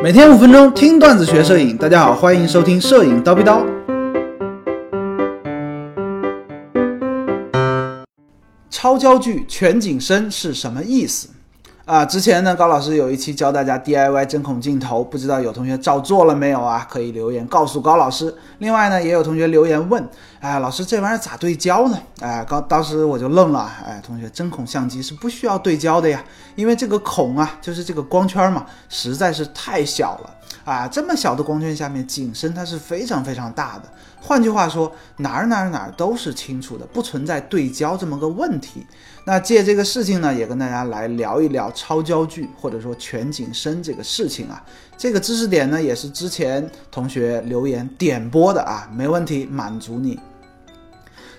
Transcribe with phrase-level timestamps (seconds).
[0.00, 3.66] 每天五分钟听段子学摄影，大家好，欢迎收听摄影叨逼叨。
[8.70, 11.30] 超焦距全景深是什么意思？
[11.88, 16.86] 啊，之前呢，高老师有一期教大家 DIY 针孔镜头，不知道有同学照做了没有啊？
[16.86, 18.32] 可以留言告诉高老师。
[18.58, 20.06] 另外呢，也有同学留言问，
[20.38, 21.98] 哎，老师这玩意儿咋对焦呢？
[22.20, 26.22] 哎，高当时我就愣了，哎，同学，针孔相机是不需要对焦的呀，
[26.56, 30.34] 因为这个孔啊，就是这个光圈嘛，实在是太小了。
[30.64, 33.84] 啊，这么小的光圈下面，景深它是非常非常大的。
[34.20, 38.86] 换句话说，哪儿哪儿哪儿都是清楚的，不存在对焦这么个问题。
[39.24, 44.64] 那借这个事情呢，也跟大家来聊一聊超焦距或者说全景深这个事情啊。
[44.96, 50.18] 这个知识点呢，也是之前同学留言点播的啊，没问题，满足你。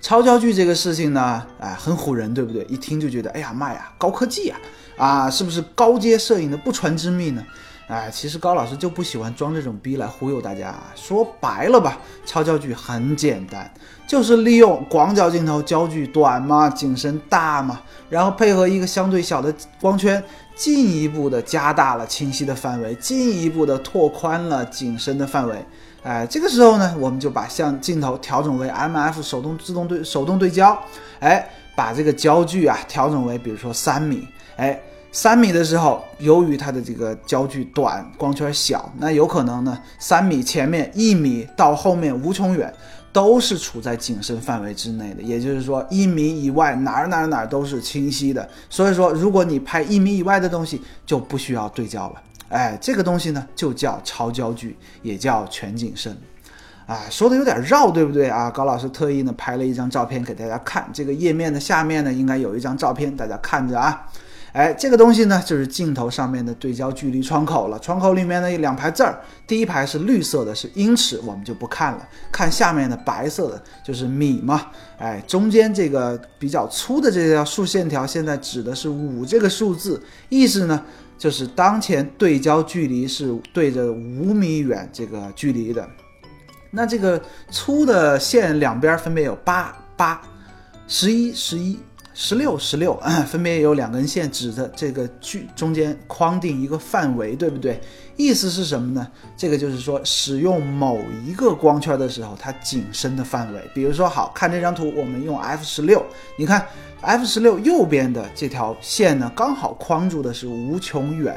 [0.00, 2.64] 超焦距这个事情呢，哎，很唬人，对不对？
[2.64, 4.56] 一听就觉得，哎呀妈呀，高科技呀，
[4.98, 7.42] 啊，是不是高阶摄影的不传之秘呢？
[7.86, 10.68] 哎，其实高老师就不喜欢装这种逼来忽悠大家。
[10.68, 13.70] 啊说白了吧，超焦距很简单，
[14.06, 20.22] 就是利用广角镜头焦距短嘛，景深大嘛，然后配合一个相对小的光圈，
[20.56, 25.62] 进一步的加大了清晰的范围，进一步的拓宽了景深的范围。
[26.02, 30.82] 哎，这个时候呢，我们就把像镜头调整为 M F 手动自动对手动对焦，
[31.20, 31.46] 哎，
[31.76, 34.80] 把这个焦距啊调整为比如说三米，哎。
[35.14, 42.74] 三米的时候，由于它的这个焦距短，光圈小，那有可能呢，三米前面一米到后面无穷远，
[43.12, 45.22] 都是处在景深范围之内的。
[45.22, 48.46] 也就是说，一米以外哪儿哪儿哪儿都是清晰的。
[48.68, 52.20] 所以说，如果你拍一米以外的东西，就不需要对焦了。
[52.48, 56.18] 哎，这个东西呢，就叫超焦距，也叫全景深。
[56.86, 58.50] 啊，说的有点绕，对不对啊？
[58.50, 64.04] 高老师特意呢拍了一张照片给大家看，这个页面的下面呢应该有一张照片，大家看着啊。
[64.54, 67.78] 哎，这个东西呢，就是镜头上面的对焦距离窗口了。
[67.80, 72.08] 窗口里面呢有两排字儿，第一排是绿色的，是英尺，我们就不看了。
[72.30, 74.68] 看下面的白色的，就是米嘛。
[74.96, 80.80] 哎，中间这个比较粗的这条竖线条，现在指的是五这个数字，意思呢
[81.18, 85.84] 就是当前对焦距离是对着五米远这个距离的。
[86.70, 87.20] 那这个
[87.50, 90.22] 粗的线两边分别有八八、
[90.86, 91.76] 十一、十一。
[92.16, 97.80] 十六十六，分别有两根线指着这个距中间框定一个范围，对不对？
[98.16, 99.06] 意思是什么呢？
[99.36, 103.60] 这个就是说，使用某一个光圈的时候，它景深的范围。
[103.74, 106.00] 比如说，好看这张图，我们用 f 十六，
[106.38, 106.64] 你看
[107.00, 111.36] f 十六右边的这条线呢，刚好框住的是无穷远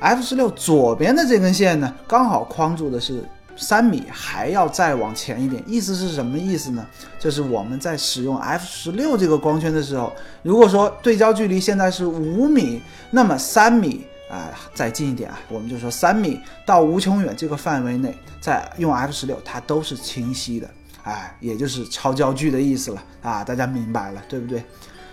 [0.00, 3.20] ；f 十六左边的这根线呢，刚好框住的是。
[3.56, 6.84] 三米还要再往前一点，意思是什么意思呢？
[7.18, 20.68] 就是我们在使用 f 十六这个光圈的时候，如果说对焦距离现在是五米，那么三米啊再近一点啊，我们就说三米到无穷远这个范围内，在用 f 十六它都是清晰的，
[21.04, 24.64] 哎，也就是超焦距的意思了啊，大家明白了对不对？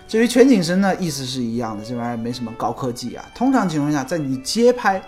[0.08, 5.00] 至于全景声呢，意思是一样的，这玩意儿没什么高科技啊，通常情况下在你街拍。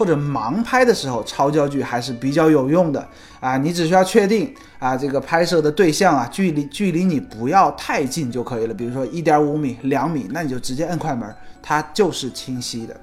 [0.00, 3.06] 或者盲拍的时候，超焦距还是比较有用的
[3.38, 3.58] 啊！
[3.58, 8.72] 你只需要确定啊，这个拍摄的对象啊，距离距离你不要太近就可以了。
[8.72, 11.30] 比如说一点五米、两米，那你就直接摁快门，
[11.62, 12.98] 它就是清晰的。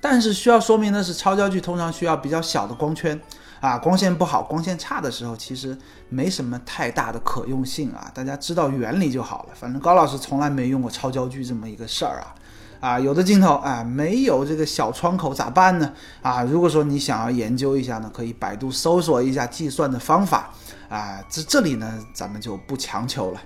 [0.00, 3.20] 但是需要说明的是，超焦距通常需要比较小的光圈
[3.60, 5.76] 啊，光线不好、光线差的时候，其实
[6.08, 8.10] 没什么太大的可用性啊。
[8.14, 9.50] 大家知道原理就好了。
[9.54, 12.34] 反正高老师从来没用过超焦距这么一个事儿啊。
[12.82, 15.92] 啊，有的镜头啊没有这个小窗口咋办呢？
[16.20, 20.50] 啊，如果说你想要研究一下呢，可以百度搜索一下计算的方法
[20.88, 21.20] 啊。
[21.30, 23.40] 这这里呢，咱们就不强求了。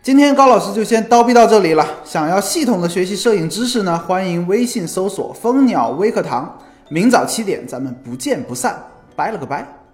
[0.00, 1.84] 今天高老师就先叨逼到这里了。
[2.04, 6.56] 想要系统的学习摄影知识呢，欢迎微信搜索蜂鸟微课堂。
[6.88, 8.80] 明早七点，咱们不见不散。
[9.16, 9.85] 拜了个拜。